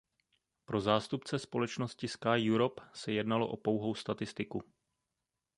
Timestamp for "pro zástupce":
0.65-1.39